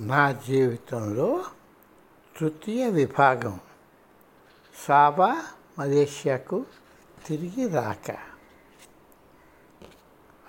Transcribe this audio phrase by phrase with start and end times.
[0.00, 1.44] నా జీవితంలో
[2.36, 3.60] తృతీయ విభాగం
[4.88, 5.44] సాబా
[5.78, 6.66] మలేషియాకు
[7.26, 8.16] తిరిగి రాక.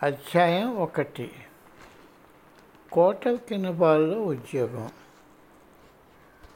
[0.03, 1.31] అధ్యాయం ఒకటి.
[2.91, 4.89] కోట కినబాల్లో ఉద్యోగం.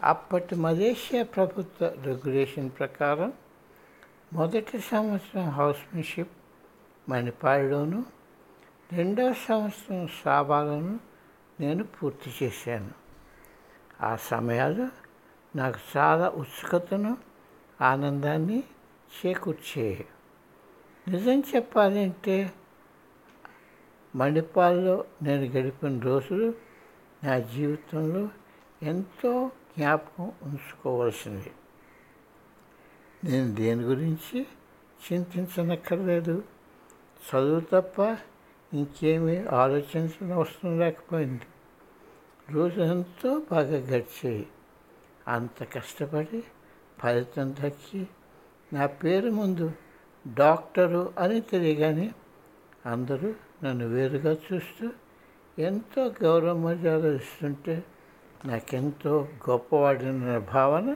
[0.03, 3.33] అప్పటి మలేషియా ప్రభుత్వ రెగ్యులేషన్ ప్రకారం
[4.33, 6.31] మొదటి సంవత్సరం హౌస్మెన్షిప్
[7.09, 8.05] మణిపాల్లోను
[8.93, 10.99] రెండవ సంవత్సరం సాబాలను
[11.59, 12.91] నేను పూర్తి చేశాను.
[14.01, 14.87] ఆ సమయాలు
[15.57, 17.17] నాకు చాలా ఉత్సుకతను
[17.81, 18.63] ఆనందాన్ని
[19.25, 20.05] చేకూర్చేయి
[21.07, 22.53] నిజం చెప్పాలంటే
[24.15, 26.53] మణిపాల్లో నేను గడిపిన రోజులు
[27.23, 28.29] నా జీవితంలో
[28.83, 31.51] ఎంతో జ్ఞాపకం ఉంచుకోవాల్సినవి.
[33.23, 34.47] నేను దేని గురించి
[35.13, 36.43] చింతించనక్కర్లేదు.
[37.29, 37.99] చదువు తప్ప
[38.73, 41.41] ఇంకేమీ ఆలోచించిన అవసరం లేకపోయింది.
[42.51, 44.47] రోజు ఎంతో బాగా గడిచేవి
[45.27, 46.43] అంత కష్టపడి
[46.99, 48.07] ఫలితం దక్కి
[48.73, 49.71] నా పేరు ముందు
[50.27, 52.13] డాక్టరు అని తెలియగానే
[52.85, 54.89] అందరూ నన్ను వేరుగా చూస్తూ
[55.59, 57.83] ఎంతో గౌరవ మర్యాదలు ఇస్తుంటే
[58.45, 60.95] నాకెంతో గొప్పవాడిన భావన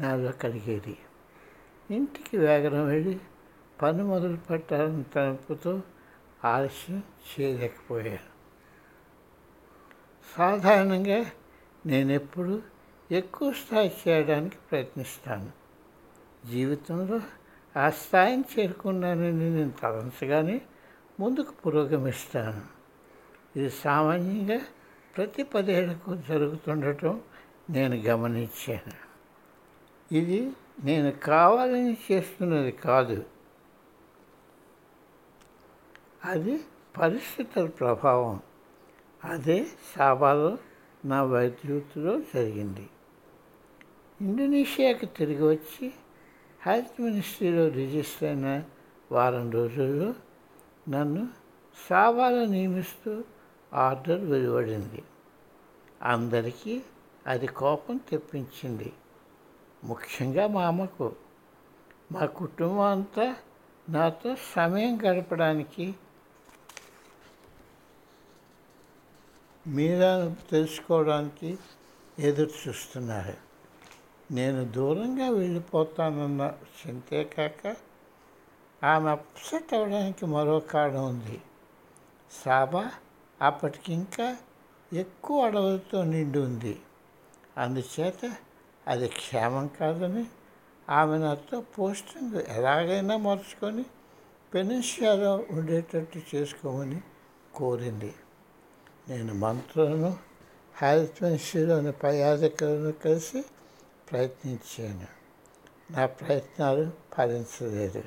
[0.00, 0.98] నాలో కలిగేది.
[1.90, 3.18] ఇంటికి వేగరం వెళ్ళి
[3.82, 5.82] పని మొదలు పెట్టాలని తనపుతో
[6.44, 8.37] ఆలస్యం చేయలేకపోయాను.
[10.36, 11.30] సాధారణంగా
[11.86, 12.62] నేను ఎప్పుడు
[13.12, 15.52] ఎక్కువ స్థాయి చేయడానికి ప్రయత్నిస్తాను.
[16.50, 17.20] జీవితంలో
[17.76, 20.60] ఆ స్థాయిని చేరుకున్నానని నేను తలంచగానే
[21.20, 22.62] ముందుకు పురోగమిస్తాను.
[23.56, 24.60] ఇది సామాన్యంగా
[25.16, 27.20] ప్రతి పదేళ్ళకు జరుగుతుండటం
[27.70, 29.08] నేను గమనించాను.
[30.14, 30.52] ఇది
[30.84, 33.24] నేను కావాలని చేస్తున్నది కాదు.
[36.24, 36.60] అది
[36.98, 38.40] పరిస్థితుల ప్రభావం.
[39.24, 39.66] అదే
[39.96, 40.58] సాబాలో
[41.04, 42.88] నా వైద్యుతిలో జరిగింది.
[44.20, 45.92] ఇండోనేషియాకి తిరిగి వచ్చి
[46.66, 48.64] హెల్త్ మినిస్ట్రీలో రిజిస్టర్ అయిన
[49.12, 50.14] వారం రోజుల్లో
[50.88, 51.28] నన్ను
[51.90, 53.24] సాబాలో నియమిస్తూ
[53.74, 55.02] ఆర్డర్ వెలువడింది
[56.02, 56.82] అందరికీ
[57.26, 58.92] అది కోపం తెప్పించింది.
[59.84, 61.12] ముఖ్యంగా మా అమ్మకు.
[62.12, 63.36] మా కుటుంబం అంతా
[63.88, 65.94] నాతో సమయం గడపడానికి
[69.68, 71.58] మీరా తెలుసుకోవడానికి
[72.18, 73.34] ఎదురు చూస్తున్నారు.
[74.34, 77.76] నేను దూరంగా వెళ్ళిపోతానన్న చింతే కాక
[78.84, 81.40] ఆమె అప్సెట్ అవ్వడానికి మరో కారణం ఉంది.
[82.44, 82.92] సాబా
[83.42, 84.36] అప్పటికింకా
[84.92, 86.80] ఎక్కువ అడవులతో నిండి ఉంది.
[87.56, 88.36] అందుచేత
[88.86, 90.26] అది క్షేమం కాదని
[90.90, 93.84] ఆమె నాతో పోస్టింగ్ ఎలాగైనా మార్చుకొని
[94.54, 97.00] పెనిషియాలో ఉండేటట్టు చేసుకోమని
[97.54, 98.14] కోరింది.
[99.08, 100.16] నేను మంత్రులను
[100.82, 103.44] హెల్త్ మినిస్ట్రీలోని పై అధికారులను కలిసి
[104.10, 105.06] ప్రయత్నించాను.
[105.92, 108.04] నా ప్రయత్నాలు ఫలించలేదు.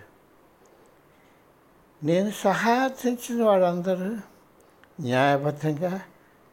[2.03, 4.17] నేను సహాయార్థించిన వాళ్ళందరూ
[4.99, 6.01] న్యాయబద్ధంగా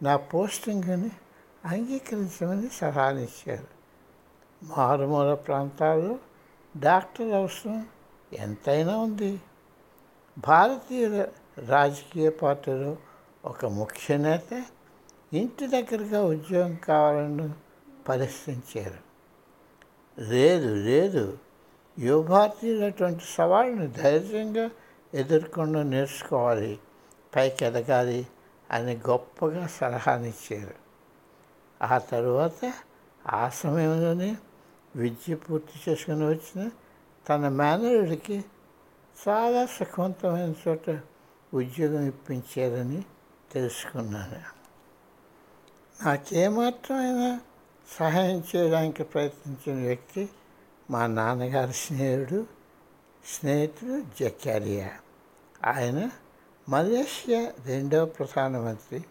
[0.02, 1.10] నా పోస్టింగ్ని
[1.64, 3.66] అంగీకరించమని సలహానిచ్చారు.
[4.62, 6.18] మారుమూల ప్రాంతాల్లో
[6.76, 7.86] డాక్టర్ అవసరం
[8.32, 9.40] ఎంతైనా ఉంది.
[10.38, 11.26] భారతీయ
[11.66, 12.96] రాజకీయ పార్టీలో
[13.48, 14.64] ఒక ముఖ్య నేత
[15.32, 17.48] ఇంటి దగ్గరగా ఉద్యోగం కావాలని
[18.08, 19.00] పరిశ్రమించారు
[20.18, 21.38] లేదు లేదు.
[21.98, 22.32] యువ
[22.84, 24.70] అటువంటి సవాళ్ళను ధైర్యంగా
[25.14, 26.78] ఎదుర్కొండం నేర్చుకోవాలి
[27.34, 28.26] పైకి ఎదగాలి
[28.70, 30.76] అని గొప్పగా సలహానిచ్చారు
[31.82, 32.72] ఆ తరువాత
[33.26, 34.36] ఆ సమయంలోనే
[34.96, 36.70] విద్య పూర్తి చేసుకుని వచ్చిన
[37.28, 38.44] తన మేనరుడికి
[39.16, 40.86] చాలా సుఖవంతమైన చోట
[41.52, 43.00] ఉద్యోగం ఇప్పించారని
[43.52, 44.58] తెలుసుకున్నాను.
[46.04, 47.40] నాకేమాత్రమైనా
[47.98, 50.28] సహాయం చేయడానికి ప్రయత్నించిన వ్యక్తి
[50.90, 52.46] మా నాన్నగారి స్నేహితుడు
[53.26, 54.90] స్నేహితుడు జకారియా
[55.64, 56.10] ఆయన
[56.68, 59.04] మలేషియా రెండవ ప్రధానమంత్రి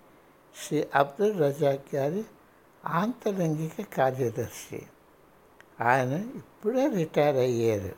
[0.68, 2.26] శ్రీ అబ్దుల్ రజాక్ గారి
[2.86, 4.88] ఆంతరంగిక కార్యదర్శి.
[5.82, 7.96] ఆయన ఇప్పుడే రిటైర్ అయ్యారు.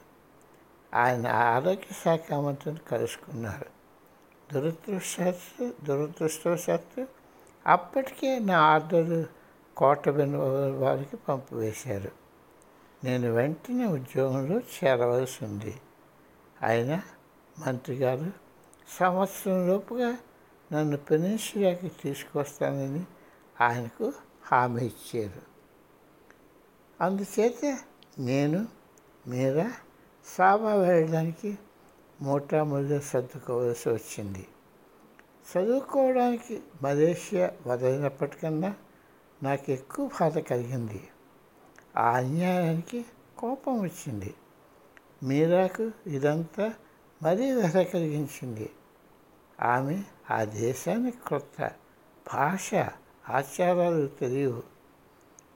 [0.93, 3.78] ఆయన ఆరోగ్య శాఖ మంత్రిని కలుసుకున్నారు.
[4.53, 7.07] దురదృష్టవశాత్తు దురదృష్టవశాత్తు
[7.67, 9.25] అప్పటికే నా ఆర్డర్
[9.77, 12.11] కోట వారికి పంపివేశారు.
[13.03, 15.75] నేను వెంటనే ఉద్యోగంలో చేరవలసి ఉంది
[16.61, 17.01] అయినా
[17.59, 18.31] మంత్రి గారు
[18.99, 20.17] సంవత్సరం లోపుగా
[20.73, 23.03] నన్ను పెనిన్సులాకి తీసుకొస్తానని
[23.61, 24.13] ఆయనకు
[24.43, 25.41] హామీ ఇచ్చారు.
[27.03, 27.77] అందుచేత
[28.19, 28.67] నేను
[29.27, 29.71] మీరా
[30.25, 31.57] సాబా వెళ్ళడానికి
[32.21, 34.47] మోటామొదలు సర్దుకోవాల్సి వచ్చింది.
[35.51, 38.75] చదువుకోవడానికి మలేషియా వదిలినప్పటికన్నా
[39.43, 41.07] నాకు ఎక్కువ బాధ కలిగింది.
[41.95, 43.05] ఆ అన్యాయానికి
[43.37, 44.33] కోపం వచ్చింది.
[45.23, 46.73] మీరాకు ఇదంతా
[47.23, 48.69] మరీ వ్యధ కలిగించింది.
[49.59, 51.71] ఆమె ఆ దేశానికి కొత్త
[52.33, 52.75] భాష
[53.29, 54.63] ఆచారాలు తెలియవు.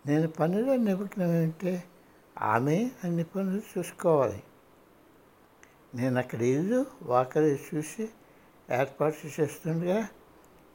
[0.06, 1.84] నేను పనిలో నిమగ్నమైంటే
[2.42, 4.44] ఆమె అన్ని పనులు చూసుకోవాలి.
[5.96, 8.10] నేను అక్కడ ఇల్లు వాకరి చూసి
[8.72, 10.08] ఏర్పాటు చేస్తుండగా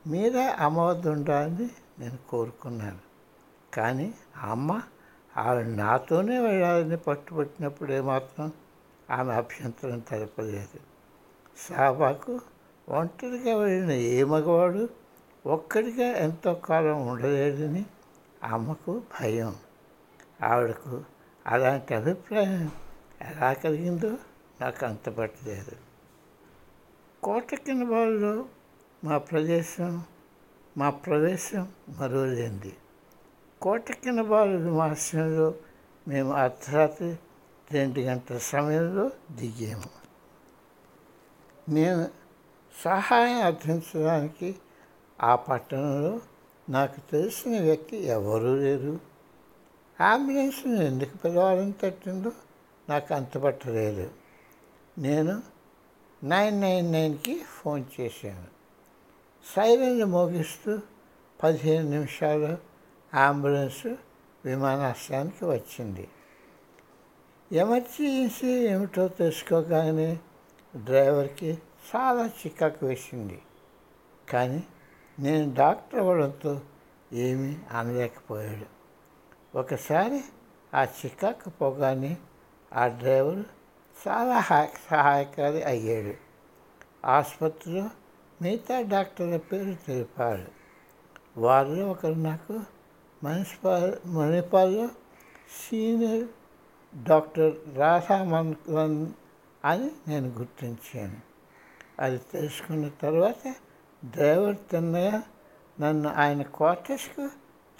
[0.07, 2.99] మీరే అమ్మ వద్ద ఉండాలని నేను కోరుకున్నాను.
[3.75, 4.83] కానీ అమ్మ
[5.37, 8.53] ఆవిడ నాతోనే వెళ్ళాలని పట్టుబట్టినప్పుడు ఏమాత్రం
[9.11, 10.81] ఆమె అభ్యంతరం తెలపలేదు.
[11.57, 12.41] సాబాకు
[12.89, 14.89] ఒంటరిగా వెళ్ళిన ఏ మగవాడు
[15.47, 17.87] ఒక్కడిగా ఎంతో కాలం ఉండలేదని
[18.43, 19.57] అమ్మకు భయం.
[20.43, 21.05] ఆవిడకు
[21.47, 22.71] అలాంటి అభిప్రాయం
[23.21, 24.17] ఎలా కలిగిందో
[24.61, 25.77] నాకు అంతపట్టలేదు
[27.23, 28.45] కోట కింద వాళ్ళలో
[29.05, 30.05] మా ప్రదేశం
[30.77, 32.77] మా ప్రవేశం మరువలేంది
[33.63, 35.55] కోట కింద బాలు మాసంలో
[36.09, 37.17] మేము అర్ధరాత్రి
[37.71, 39.91] రెండు గంటల సమయంలో దిగాము.
[41.69, 42.09] నేను
[42.85, 44.55] సహాయం అర్థించడానికి
[45.21, 46.21] ఆ పట్టణంలో
[46.69, 49.01] నాకు తెలిసిన వ్యక్తి ఎవరూ లేరు.
[50.01, 52.33] అంబులెన్స్ను ఎందుకు పిలవాలని తట్టిందో
[52.89, 54.11] నాకు అంతపట్టలేదు
[54.99, 55.43] నేను
[56.25, 58.47] నైన్ నైన్ నైన్కి ఫోన్ చేశాను.
[59.57, 60.79] సైరన్ మోగిస్తూ
[61.43, 62.59] పదిహేను నిమిషాలు
[63.17, 63.87] అంబులెన్స్
[64.45, 66.09] విమానాశ్రయానికి వచ్చింది.
[67.53, 70.19] ఎమర్జెన్సీ ఏమిటో తెలుసుకోగానే
[70.77, 71.59] డ్రైవర్కి
[71.97, 73.43] చాలా చికాకు వేసింది.
[74.29, 74.65] కానీ
[75.19, 76.61] నేను డాక్టర్ అవ్వడంతో
[77.13, 78.79] ఏమీ అనలేకపోయాడు.
[79.59, 80.25] ఒకసారి
[80.75, 82.17] ఆ చికాకు పోగానే
[82.73, 83.43] ఆ డ్రైవర్
[84.07, 84.41] చాలా
[84.91, 86.15] సహాయకారి అయ్యాడు.
[87.07, 87.91] ఆసుపత్రిలో
[88.43, 90.47] మిగతా డాక్టర్ల పేరు తెలిపారు.
[91.37, 92.61] వారిలో ఒకరు నాకు
[93.25, 94.87] మున్సిపాల్ మునిపాల్లో
[95.51, 96.29] సీనియర్
[97.05, 98.55] డాక్టర్ రాధామన్
[99.65, 101.17] అని నేను గుర్తించాను.
[101.99, 103.55] అది తెలుసుకున్న తర్వాత
[104.05, 105.23] డ్రైవర్ తిన్నయ్య
[105.81, 107.29] నన్ను ఆయన క్వార్టర్స్కు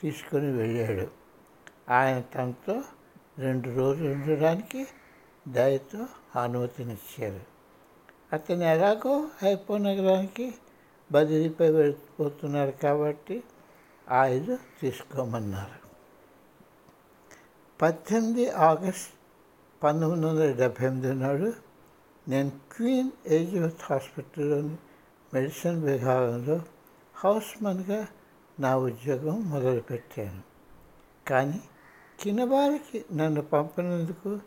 [0.01, 1.09] తీసుకొని వెళ్ళాడు.
[1.93, 2.83] ఆయన తనతో
[3.39, 4.87] రెండు రోజులు ఉండడానికి
[5.53, 6.07] దయతో
[6.43, 7.41] అనుమతినిచ్చారు
[8.33, 10.55] అతను ఎలాగో హైపో నగరానికి
[11.13, 13.45] బదిలీపై వెళ్ళిపోతున్నారు కాబట్టి
[14.09, 15.89] ఆయుధ తీసుకోమన్నారు.
[17.83, 19.13] పద్దెనిమిది ఆగస్ట్
[19.83, 21.53] పంతొమ్మిది వందల డెబ్భై ఎనిమిది నాడు
[22.29, 24.77] నేను క్వీన్ ఎలిజబెత్ హాస్పిటల్లోని
[25.35, 26.63] మెడిసిన్ విభాగంలో
[27.15, 28.09] హౌస్మన్గా
[28.61, 30.43] నా ఉద్యోగం మొదలుపెట్టాను.
[31.29, 31.61] కానీ
[32.27, 34.41] చిన్నవారికి నన్ను పంపినందుకు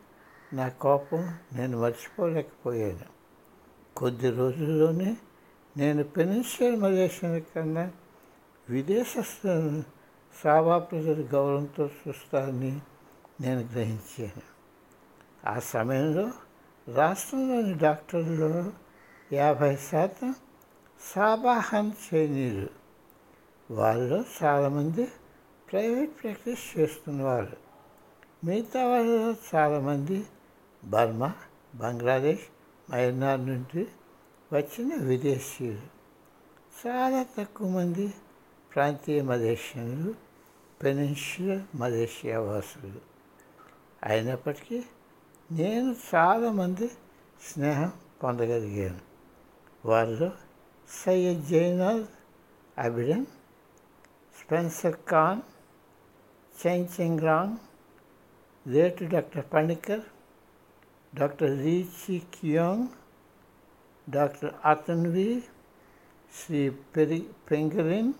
[0.53, 3.05] నా కోపం నేను మర్చిపోలేకపోయాను.
[3.97, 5.17] కొద్ది రోజుల్లోనే
[5.77, 7.91] నేను పెనిన్షియల్ మలేషియన్ కన్నా
[8.69, 9.83] విదేశస్తులను
[10.43, 12.79] సాబా ప్రజలు గౌరవంతో చూస్తారని
[13.41, 14.41] నేను గ్రహించాను.
[15.49, 16.31] ఆ సమయంలో
[16.93, 18.71] రాష్ట్రంలోని డాక్టర్లలో
[19.33, 20.35] యాభై శాతం
[21.15, 22.69] సాబాహన్ చైనీయులు
[23.73, 25.07] వారిలో చాలామంది
[25.71, 27.57] ప్రైవేట్ ప్రాక్టీస్ చేస్తున్నవారు
[28.43, 30.25] మిగతా వారిలో చాలామంది
[30.83, 31.33] బర్మా
[31.75, 32.41] బంగ్లాదేశ్
[32.91, 33.87] మయన్మార్ నుండి
[34.53, 36.01] వచ్చిన విదేశీయులు.
[36.87, 38.13] చాలా తక్కువ మంది
[38.75, 40.15] ప్రాంతీయ మలేషియన్లు
[40.83, 43.01] పెనిన్షియల్ మలేషియా వాసులు.
[44.03, 44.83] అయినప్పటికీ
[45.51, 46.87] నేను చాలామంది
[47.53, 47.91] స్నేహం
[48.23, 48.99] పొందగలిగాను.
[49.85, 50.31] వారిలో
[51.05, 52.05] Syed Zainal
[52.77, 53.25] Abidin
[54.39, 55.41] Spencer Khan
[56.67, 57.57] Cheng Cheng Rang
[58.69, 60.01] late doctor Panikar
[61.13, 62.87] doctor Ritchie Kiong
[64.07, 65.29] doctor అతన్వి
[66.33, 66.61] Sri
[66.93, 68.11] Peri Pengiran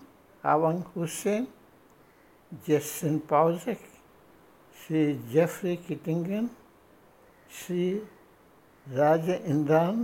[0.44, 1.46] Awang Hussein
[2.52, 3.86] Justin పౌజక్
[4.76, 6.50] Sri Jeffrey Kitingan
[7.50, 7.84] Sri
[8.86, 10.02] Raja Indran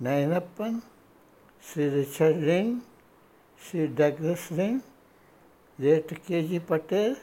[0.00, 0.78] Nayanappan
[1.62, 2.76] Sri Richard Ring
[3.60, 4.84] Sri Douglas Ring
[5.78, 7.16] rate KG Patel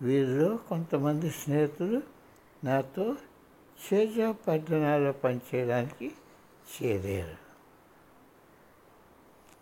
[0.00, 1.98] వీరిలో కొంతమంది స్నేహితులు
[2.64, 3.06] నాతో
[3.84, 6.10] చేజా పట్టణాల్లో పనిచేయడానికి
[6.72, 7.49] చేరారు.